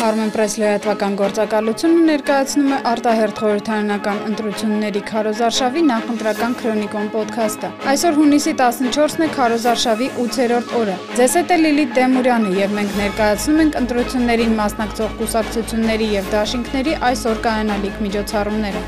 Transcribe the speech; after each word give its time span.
Armenpress 0.00 0.54
լրատվական 0.56 1.16
գործակալությունը 1.18 2.04
ներկայացնում 2.08 2.70
է 2.72 2.76
արտահերթ 2.90 3.40
խորհրդարանական 3.40 4.20
ընտրությունների 4.30 5.02
Քարոզարշավի 5.10 5.82
նախընտրական 5.90 6.54
քրոնիկոն 6.60 7.10
ոդքասթը։ 7.16 7.70
Այսօր 7.92 8.16
հունիսի 8.20 8.54
14-ն 8.60 9.26
է 9.26 9.28
Քարոզարշավի 9.34 10.08
8-րդ 10.24 10.72
օրը։ 10.80 10.94
Ձեզ 11.20 11.36
հետ 11.40 11.52
է 11.52 11.58
Լիլիթ 11.60 11.92
Դեմուրյանը 12.00 12.54
եւ 12.60 12.74
մենք 12.80 12.96
ներկայացնում 13.00 13.60
ենք 13.66 13.78
ընտրություններին 13.82 14.56
մասնակցող 14.62 15.14
կուսակցությունների 15.20 16.08
եւ 16.16 16.32
դաշինքների 16.32 16.96
այսօր 17.10 17.44
կայանալիք 17.44 18.02
միջոցառումները։ 18.08 18.82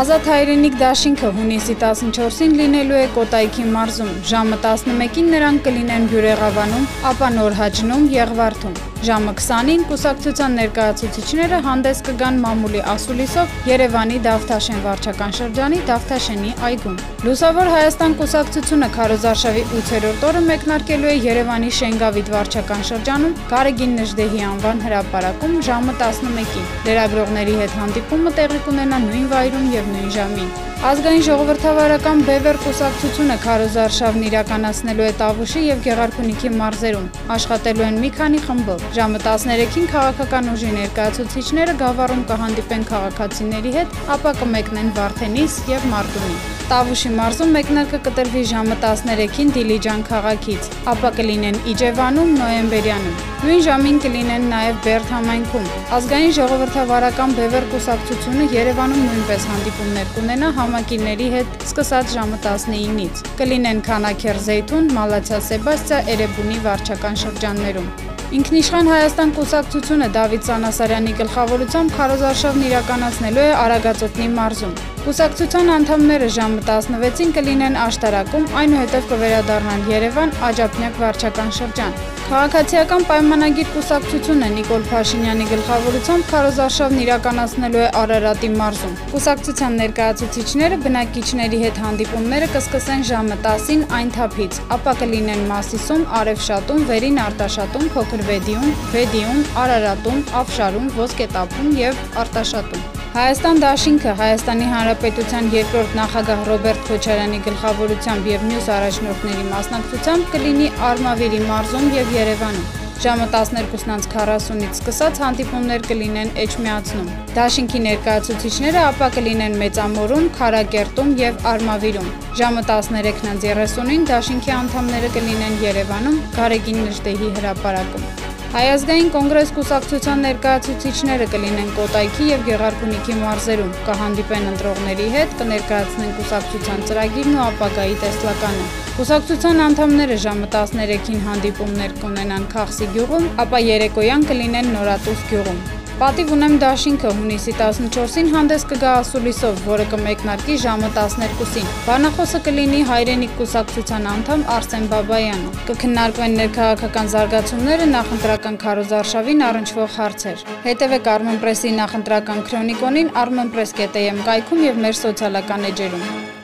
Ազատ 0.00 0.28
հայրենիք 0.30 0.76
դաշինքը 0.84 1.30
հունիսի 1.40 1.74
14-ին 1.80 2.52
լինելու 2.60 3.00
է 3.00 3.08
Կոտայքի 3.16 3.64
մարզում։ 3.74 4.12
Ժամը 4.30 4.60
11-ին 4.68 5.34
նրանք 5.34 5.66
կլինեն 5.66 6.06
Բյուրեղավանում, 6.14 6.86
ապա 7.10 7.34
Նորհաջնում, 7.40 8.08
Եղվարդում։ 8.20 8.80
Ժամը 9.00 9.32
20-ին 9.32 9.84
կուսակցության 9.88 10.56
ներկայացուցիչները 10.60 11.60
հանդես 11.64 12.02
կգան 12.04 12.40
մամուլի 12.42 12.82
ասուլիսով 12.92 13.54
Երևանի 13.70 14.18
Դավթաշեն 14.26 14.82
վարչական 14.84 15.32
շրջանի 15.38 15.80
Դավթաշենի 15.88 16.52
այգում։ 16.68 17.00
Լուսավոր 17.24 17.72
Հայաստան 17.74 18.18
կուսակցությունը 18.20 18.90
Քարոզարշավի 19.00 19.64
8-րդ 19.80 20.26
օրը 20.30 20.42
մեկնարկելու 20.50 21.12
է 21.14 21.18
Երևանի 21.30 21.74
Շենգավիթ 21.80 22.32
վարչական 22.36 22.88
շրջանում 22.92 23.36
Գարեգին 23.56 24.00
Նժդեհի 24.04 24.48
անվան 24.52 24.84
հրապարակում 24.84 25.60
ժամը 25.70 26.00
11-ին։ 26.04 26.72
Լրագրողների 26.90 27.60
հետ 27.64 27.78
հանդիպումը 27.80 28.34
տեղի 28.40 28.66
կունենա 28.68 29.06
նույն 29.08 29.30
վայրում 29.32 29.72
եւ 29.80 29.94
նույն 29.96 30.12
ժամին։ 30.20 30.52
Ազգային 30.80 31.24
ժողովրդավարական 31.26 32.20
Բևեր 32.24 32.58
կուսակցությունը 32.64 33.34
քարոզարշավն 33.42 34.22
իրականացնելու 34.30 35.04
է 35.04 35.10
Տավուշի 35.18 35.64
եւ 35.66 35.82
Գեղարքունիքի 35.84 36.52
մարզերում։ 36.56 37.10
Աշխատելու 37.36 37.84
են 37.90 37.98
մի 38.00 38.10
քանի 38.16 38.40
խմբով։ 38.46 38.86
Ժամը 38.90 39.18
13-ին 39.22 39.84
քաղաքական 39.86 40.48
ուժի 40.50 40.70
ներկայացուցիչները 40.74 41.74
Գավառում 41.78 42.22
կհանդիպեն 42.26 42.86
քաղաքացիների 42.88 43.74
հետ, 43.76 43.92
ապա 44.16 44.32
կմեկնեն 44.40 44.88
Վարդենիս 44.96 45.58
եւ 45.70 45.84
Մարտունի։ 45.92 46.38
Տավուշի 46.70 47.12
մարզում 47.14 47.54
մեկնարկը 47.54 48.00
կտրվի 48.08 48.42
ժամը 48.50 48.78
13-ին 48.82 49.52
Դիլիջան 49.54 50.02
քաղաքից, 50.10 50.68
ապա 50.90 51.12
կլինեն 51.20 51.60
Իջևանում, 51.70 52.34
Նոյեմբերյանում։ 52.40 53.22
Նույն 53.40 53.62
ժամին 53.66 53.98
կլինեն 54.04 54.50
նաև 54.50 54.82
Բերդ 54.86 55.12
համայնքում։ 55.14 55.70
Ազգային 55.98 56.34
ժողովրդավարական 56.40 57.34
Բևեր 57.38 57.66
կուսակցությունը 57.74 58.46
Երևանում 58.58 59.04
նույնպես 59.06 59.48
հանդիպումներ 59.50 60.14
կունենա 60.18 60.52
համակիրների 60.60 61.28
հետ 61.36 61.58
սկսած 61.70 62.14
ժամը 62.18 62.40
19-ից։ 62.46 63.26
Կլինեն 63.42 63.84
Քանաքեր 63.90 64.42
Զեյթուն, 64.50 64.90
Մալացիա 64.98 65.44
Սեբաստիա, 65.50 66.02
Էրեբունի 66.16 66.64
վարչական 66.66 67.22
շրջաններում։ 67.24 68.18
Ինքնիշխան 68.30 68.86
Հայաստան 68.86 69.30
կուսակցությունը 69.34 70.06
Դավիթ 70.14 70.44
Սանասարյանի 70.46 71.14
գլխավորությամբ 71.18 71.94
քարոզարշավն 71.96 72.62
իրականացնելու 72.68 73.42
է 73.42 73.48
Արագածոտնի 73.62 74.28
մարզում։ 74.36 74.76
Կուսակցության 75.00 75.72
անդամները 75.74 76.28
ժամը 76.36 76.62
16-ին 76.68 77.34
կլինեն 77.40 77.80
աշտարակում, 77.88 78.46
այնուհետև 78.62 79.10
կվերադառնան 79.10 79.84
Երևան 79.90 80.34
Աջափնյակ 80.50 81.02
վարչական 81.02 81.54
շրջան։ 81.58 82.00
Քաղաքացիական 82.30 83.04
պայմանագիր 83.08 83.70
կուսակցությունը 83.74 84.48
Նիկոլ 84.54 84.84
Փաշինյանի 84.90 85.46
գլխավորությամբ 85.50 86.28
քարոզարշավն 86.30 87.00
իրականացնելու 87.04 87.80
է 87.80 87.88
Արարատի 88.00 88.50
մարզում։ 88.60 88.92
Կուսակցության 89.14 89.78
ներկայացուցիչները 89.80 90.78
բնակիչների 90.84 91.60
հետ 91.64 91.80
հանդիպումները 91.86 92.50
կսկսեն 92.54 93.02
ժամը 93.10 93.40
10-ին 93.48 93.82
այն 93.98 94.14
թափից, 94.14 94.60
ապա 94.78 94.94
կլինեն 95.00 95.42
Մասիսում, 95.50 96.06
Արևշատում, 96.20 96.86
Վերին 96.92 97.20
Արտաշատում, 97.24 97.90
Փոքր 97.96 98.19
Վեդիում, 98.28 98.72
Վեդիում, 98.94 99.42
Արարատում, 99.62 100.24
Աֆշարում, 100.40 100.88
Ոսկետափում 101.00 101.70
եւ 101.80 102.02
Արտաշատում։ 102.24 102.88
Հայաստան 103.10 103.62
դաշինքը 103.64 104.12
Հայաստանի 104.20 104.66
Հանրապետության 104.70 105.48
երկրորդ 105.54 105.96
նախագահ 106.00 106.44
Ռոբերտ 106.50 106.84
Քոչարյանի 106.90 107.40
գլխավորությամբ 107.46 108.28
եւ 108.30 108.44
մյուս 108.50 108.68
առաջնորդների 108.80 109.48
մասնակցությամբ 109.54 110.28
կլինի 110.36 110.68
Արմավիրի 110.90 111.40
մարզում 111.48 111.90
եւ 112.00 112.14
Երևանում։ 112.20 112.79
Ժամը 113.00 113.26
12:40-ից 113.32 114.74
սկսած 114.76 115.18
հանդիպումներ 115.22 115.84
կլինեն 115.86 116.32
Էջմիածնում։ 116.42 117.06
Դաշինքի 117.32 117.80
ներկայացուցիչները 117.86 118.82
ապա 118.90 119.08
կլինեն 119.14 119.56
Մեծամորում, 119.62 120.26
Խարակերտում 120.36 121.14
եւ 121.20 121.46
Արմավիրում։ 121.52 122.10
Ժամը 122.40 122.64
13:30-ին 122.72 124.04
Դաշինքի 124.10 124.52
անդամները 124.56 125.10
կլինեն 125.16 125.56
Երևանում, 125.64 126.20
Գարեգին 126.36 126.84
Նժդեհի 126.90 127.30
հրապարակում։ 127.40 128.04
Հայազգային 128.50 129.10
կոնգրես 129.16 129.50
կուսակցության 129.56 130.24
ներկայացուցիչները 130.26 131.26
կլինեն 131.32 131.74
Կոտայքի 131.80 132.30
եւ 132.34 132.46
Գեղարքունիքի 132.50 133.18
մարզերում, 133.24 133.74
կհանդիպեն 133.88 134.48
ընտրողների 134.52 135.10
հետ, 135.16 135.40
կներկայացնեն 135.40 136.14
կուսակցության 136.20 136.86
ծրագիրն 136.90 137.40
ու 137.40 137.44
ապագայի 137.48 138.00
տեսլականը։ 138.04 138.89
Կուսակցության 139.00 139.60
անդամները 139.64 140.16
ժամը 140.20 140.46
13-ին 140.52 141.20
հանդիպումներ 141.24 141.92
կունենան 142.02 142.42
Խախսի 142.52 142.88
գյուղում, 142.92 143.28
ապա 143.40 143.58
երեկոյան 143.64 144.24
կլինեն 144.28 144.66
Նորատուս 144.74 145.20
գյուղում։ 145.30 145.60
Պատիվ 146.02 146.32
ունեմ 146.34 146.56
դաշինքը 146.60 147.12
հունիսի 147.20 147.54
14-ին 147.60 148.28
հանդես 148.34 148.66
կգա 148.72 148.90
ասուլիսով, 148.98 149.62
որը 149.70 149.86
կմեկնարկի 149.94 150.56
ժամը 150.66 150.90
12-ին։ 150.98 151.70
Բանախոսը 151.86 152.40
կլինի 152.48 152.80
հայրենիք 152.90 153.32
կուսակցության 153.38 154.10
անդամ 154.12 154.44
Արսեն 154.56 154.84
Բաբայանը։ 154.92 155.54
Կքննարկվեն 155.70 156.36
ներքաղաքական 156.40 157.10
զարգացումները, 157.14 157.86
նախընտրական 157.94 158.58
քարոզարշավին 158.66 159.46
առնչվող 159.48 159.96
հարցեր։ 159.96 160.44
Հետևեք 160.68 161.08
Armenpress-ի 161.14 161.72
նախընտրական 161.80 162.44
քրոնիկոնին 162.50 163.14
armenpress.am 163.24 164.22
կայքում 164.28 164.62
եւ 164.68 164.84
մեր 164.84 165.00
սոցիալական 165.04 165.66
էջերում։ 165.72 166.38